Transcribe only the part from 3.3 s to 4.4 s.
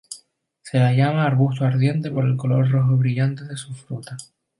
de su fruta.